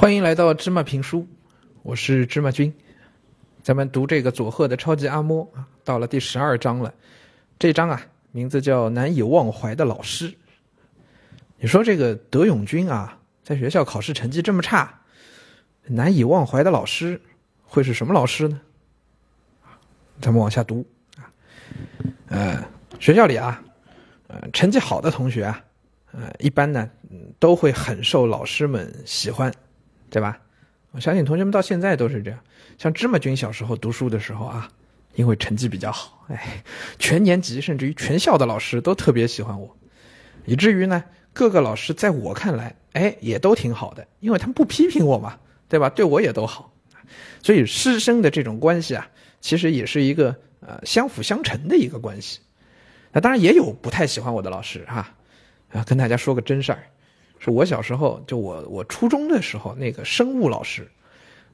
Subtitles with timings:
[0.00, 1.26] 欢迎来到芝麻评书，
[1.82, 2.72] 我是芝麻君。
[3.64, 6.94] 咱们读这个佐贺的超级阿嬷啊，到了第十二章了。
[7.58, 8.00] 这章啊，
[8.30, 10.32] 名字叫“难以忘怀的老师”。
[11.58, 15.00] 你说这个德永君啊，在学校考试成绩这么差，
[15.82, 17.20] 难以忘怀的老师
[17.64, 18.60] 会是什么老师呢？
[20.20, 20.86] 咱们往下读
[21.16, 21.26] 啊，
[22.28, 22.64] 呃，
[23.00, 23.60] 学校里啊，
[24.28, 25.60] 呃，成绩好的同学啊，
[26.12, 26.88] 呃，一般呢
[27.40, 29.52] 都会很受老师们喜欢。
[30.10, 30.38] 对吧？
[30.92, 32.40] 我相信同学们到现在都是这样。
[32.78, 34.70] 像芝麻君小时候读书的时候啊，
[35.14, 36.62] 因为成绩比较好，哎，
[36.98, 39.76] 全年级甚至于全校的老师都特别喜欢我，
[40.46, 45.90] 以至于呢，各个老师在我看来，哎，也都挺好的，因为他们不批评我嘛，对吧？
[45.90, 46.72] 对我也都好。
[47.42, 49.08] 所以师生的这种关系啊，
[49.40, 52.40] 其实也是一个呃相辅相成的一个关系。
[53.12, 55.14] 那当然也有不太喜欢我的老师哈，
[55.72, 56.84] 啊，跟大家说个真事儿。
[57.38, 60.88] 是我小时候，就我我初中的时候，那个生物老师，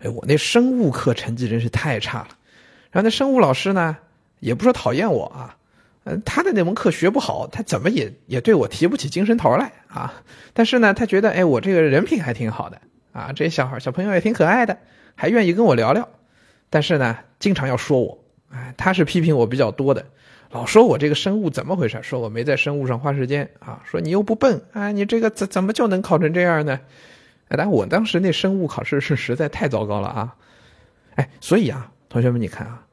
[0.00, 2.28] 哎，我那生物课成绩真是太差了。
[2.90, 3.96] 然后那生物老师呢，
[4.40, 5.56] 也不说讨厌我啊，
[6.04, 10.22] 嗯，他的那门课学不好，他怎么也也对我提不起精神头来啊。
[10.52, 12.80] 但是呢，他觉得哎，我这个人品还挺好的
[13.12, 14.78] 啊，这小孩小朋友也挺可爱的，
[15.14, 16.08] 还愿意跟我聊聊。
[16.70, 18.21] 但是呢，经常要说我，
[18.52, 20.04] 哎，他是批评我比较多的。
[20.50, 21.98] 老说我这个生物怎么回事？
[22.02, 23.82] 说我没在生物上花时间啊！
[23.84, 26.78] 说你又不笨啊，你这个怎怎么就能考成这样呢？
[27.48, 30.36] 哎，但我当时那生物考试是实在太糟糕了啊！
[31.14, 32.86] 哎，所以啊，同学们你看啊，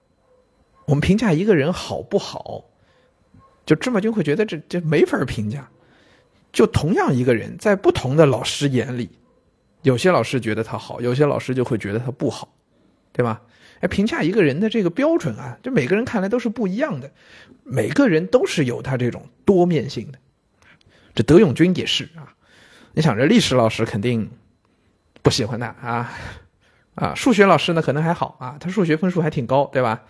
[0.85, 2.63] 我们评价一个人好不好，
[3.65, 5.69] 就芝麻君会觉得这这没法评价。
[6.51, 9.09] 就同样一个人，在不同的老师眼里，
[9.83, 12.47] 有些老师觉得他好，有些老师就会觉得他不好，
[13.11, 13.41] 对吧？
[13.81, 17.09] 哎，评价一个人的这个标准啊，就每个人看来都是不一样的，
[17.63, 20.19] 每个人都是有他这种多面性的。
[21.15, 22.35] 这德永君也是啊，
[22.93, 24.29] 你想这历史老师肯定
[25.21, 26.11] 不喜欢他啊，
[26.95, 30.03] 啊，数学老师呢可能还好啊，他数学分数还挺高，对吧？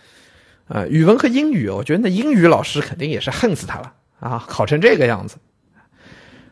[0.68, 5.38] 呃，语文和英语，我觉得那英语老师肯定也是恨死他了啊，考成这个样子。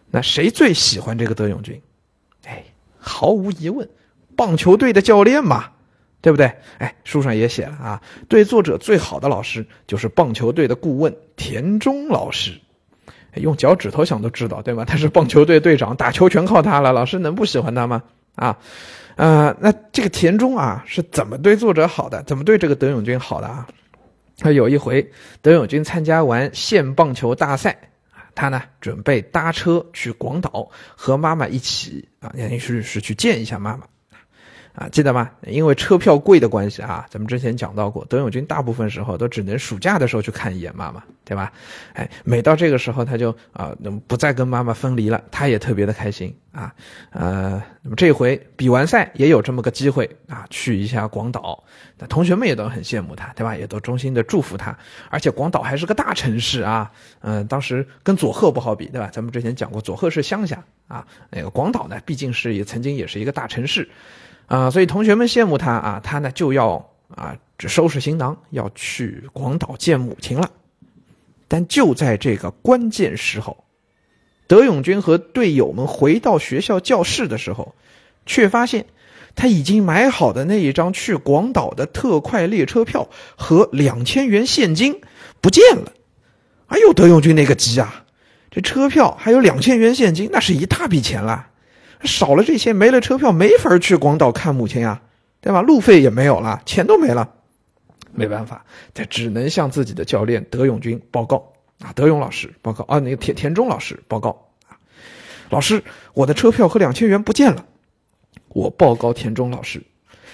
[0.09, 1.81] 那谁最喜欢这个德永君？
[2.45, 2.63] 哎，
[2.99, 3.89] 毫无疑问，
[4.35, 5.71] 棒球队的教练嘛。
[6.21, 6.51] 对不对？
[6.79, 12.59] 哎，书上也写了啊，对作者最好的老师就是棒球队的顾问田中老师，
[13.35, 14.83] 用脚趾头想都知道，对吧？
[14.89, 18.03] 他是棒球队队长，打球全靠他了，老师能不喜欢他吗？
[18.35, 18.57] 啊，
[19.15, 22.21] 呃，那这个田中啊是怎么对作者好的？
[22.23, 23.67] 怎么对这个德永君好的啊？
[24.39, 25.11] 他有一回，
[25.41, 27.75] 德永君参加完县棒球大赛，
[28.35, 33.83] 他呢准备搭车去广岛和妈妈一起啊，也是是去见一下妈妈。
[34.77, 35.27] 啊，记得吗？
[35.47, 41.51] 因为车票贵的关系啊，咱们之前讲到过，德永君大部分时候都只能暑假的时候去看一眼妈妈，对吧？
[41.93, 46.71] 哎，每到这个时候，他就啊，不再跟妈妈分离了，他也特别的开心啊。
[47.09, 51.63] 呃，那么这回比完赛也有这么个机会啊，去一下广岛，
[51.97, 53.57] 那同学们也都很羡慕他，对吧？
[53.57, 54.77] 也都衷心的祝福他。
[55.09, 59.09] 而且广岛还是个大城市啊，嗯，当时跟佐贺不好比，对吧？
[59.11, 63.89] 咱们之前讲过，佐贺是乡下啊，那个广岛呢，毕竟是也曾经也是一个大城市。
[64.47, 70.49] 啊，所以同学们羡慕他啊，他呢就要啊收拾行囊要去广岛见母亲了。
[71.47, 73.63] 但就在这个关键时候，
[74.47, 77.75] 德永君和队友们回到学校教室的时候，
[78.25, 78.85] 却发现
[79.35, 84.99] 他已经买好的那一张去广岛的特快列车票和两千元现金
[85.39, 85.93] 不见了。
[86.67, 88.03] 哎呦，德永君那个急啊！
[88.51, 91.47] 这车票还有两千元现金，那是一大笔钱了。
[92.03, 95.01] 少了这些，没了车票，没法去广岛看母亲呀，
[95.41, 95.61] 对吧？
[95.61, 97.33] 路费也没有了，钱都没了，
[98.11, 104.77] 没办法，他只能向自己的教练德永军报告啊，德永老师报告啊，那个田田中老师报告啊，
[105.49, 107.65] 老师，我的车票和两千元不见了。
[108.49, 109.83] 我报告田中老师，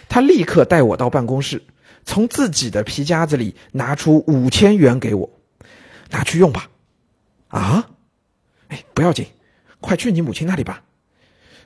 [0.08, 1.64] 他立刻带我到办公室，
[2.06, 5.30] 从自己的皮夹子里拿出五千元给我，
[6.10, 6.70] 拿去用吧。
[7.48, 7.90] 啊，
[8.70, 9.26] 哎，不要紧，
[9.80, 10.82] 快去你母亲那里吧。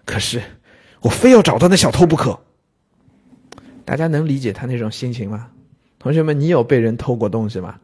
[0.07, 0.41] 可是，
[1.01, 2.39] 我非要找到那小偷不可。
[3.83, 5.49] 大家能理解他那种心情吗？
[5.99, 7.75] 同学们，你有被人偷过东西吗？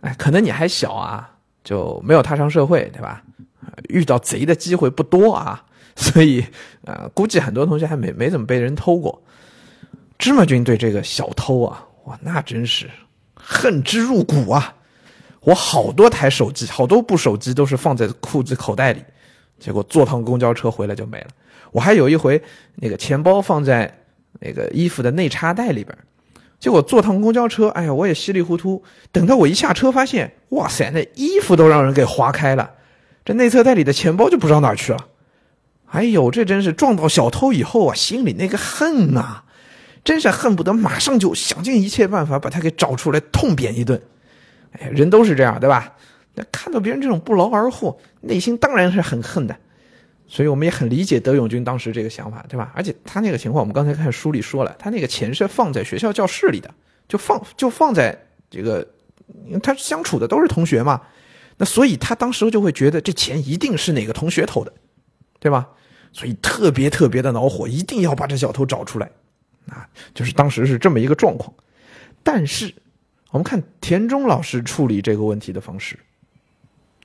[0.00, 1.30] 哎，可能你还小啊，
[1.62, 3.22] 就没有踏上社会，对吧？
[3.88, 5.64] 遇到贼的机会不多啊，
[5.94, 6.44] 所以
[6.84, 9.22] 啊，估计很多同学还没没怎么被人偷过。
[10.18, 12.90] 芝麻君对这个小偷啊，哇，那真是
[13.34, 14.74] 恨之入骨啊！
[15.40, 19.04] 我好多台手机，好多部手机都是放在裤子口袋里，
[19.58, 21.26] 结果坐趟公交车回来就没了。
[21.72, 22.40] 我还有一回，
[22.76, 24.02] 那个钱包放在
[24.40, 25.96] 那个衣服的内插袋里边，
[26.60, 28.82] 结果坐趟公交车，哎呀，我也稀里糊涂。
[29.10, 32.70] 等到我一下车，发现，哇塞，那衣服都让人给划开了，
[33.24, 34.98] 这内侧袋里的钱包就不知道哪去了。
[35.86, 39.44] 哎呦，这真是撞到小偷以后啊，心里那个恨啊，
[40.04, 44.00] 真是恨不得马上就想尽一切办法把他给找出来痛扁一顿。
[44.72, 45.92] 哎呀，人都是这样，对吧？
[46.34, 49.56] 那看到别人这种不劳而获，内心当然是很恨的。
[50.26, 52.72] 所以我们也很理解德永军当时这个想法，对吧？
[52.74, 56.74] 而且他那个情况，我们刚才看书里说了，他那个钱是放在学校教室里的，
[57.06, 58.18] 就放就放在
[58.50, 58.86] 这个，
[59.62, 61.00] 他相处的都是同学嘛。
[61.58, 64.72] 那所以他当时就会觉得这钱一定是哪个同学偷的，
[65.38, 65.68] 对吧？
[66.10, 69.10] 所以特别特别的恼火，一定要把这小偷找出来，
[69.68, 71.52] 啊，就是当时是这么一个状况。
[72.22, 72.72] 但是
[73.30, 75.98] 我们看田中老师处理这个问题的方式，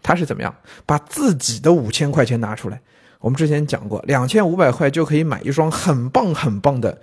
[0.09, 0.51] 他是怎么样？
[0.87, 2.81] 把自己的五千块钱拿出来。
[3.19, 6.99] 我们之前讲过，两千五百块就可以买一双很棒很棒的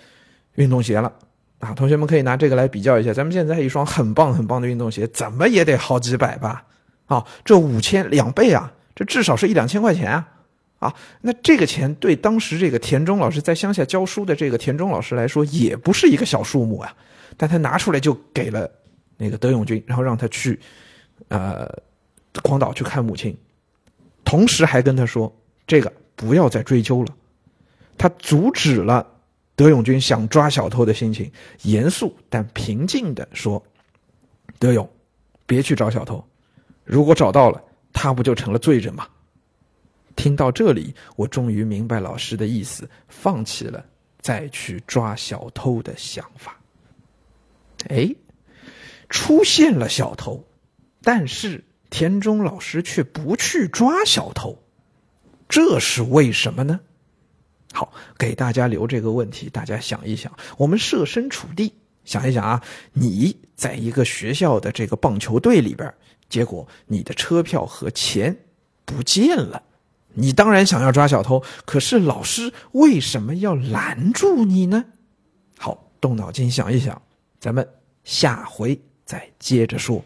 [0.57, 1.13] 运动鞋了，
[1.61, 3.13] 啊，同学们可以拿这个来比较一下。
[3.13, 6.65] 咱们现在一双很棒很棒的运动鞋，怎么也得好几百吧？
[7.07, 10.29] 啊，这五千两倍啊，这至少是一两千块钱啊。
[10.81, 16.93] 啊，那这个钱对当时这个田中老师在乡下教书的这个田中老师来说，也不是一个小数目啊。
[17.37, 18.69] 但他拿出来就给了
[19.17, 20.59] 那个德永军，然后让他去，
[21.29, 21.71] 呃，
[22.43, 23.37] 广岛去看母亲，
[24.25, 25.35] 同时还跟他说，
[25.67, 27.15] 这个不要再追究了。
[27.99, 29.07] 他阻止了
[29.55, 31.31] 德永军想抓小偷的心情，
[31.63, 33.63] 严肃但平静的说
[34.59, 34.89] ：“德永，
[35.47, 36.23] 别去找小偷，
[36.85, 37.63] 如果找到了，
[37.93, 39.07] 他不就成了罪人吗？”
[40.17, 43.85] 听到这里，我终于明白老师的意思，放弃了
[44.21, 46.59] 再去抓小偷的想法。
[47.89, 48.15] 哎，
[49.11, 50.43] 出现了小偷，
[51.03, 54.59] 但是田中老师却不去抓小偷，
[55.49, 56.81] 这是为什么呢？
[57.73, 60.33] 好，给大家留这个问题，大家想一想。
[60.57, 61.75] 我们设身处地
[62.05, 62.63] 想一想啊，
[62.93, 65.93] 你在一个学校的这个棒球队里边，
[66.29, 68.37] 结果你的车票和钱
[68.85, 69.63] 不见了。
[70.15, 74.85] 你当然想要抓小偷，可是老师为什么要拦住你呢？
[75.59, 77.03] 好，动脑筋想一想，
[77.39, 77.69] 咱们
[78.05, 80.03] 下回再接着说。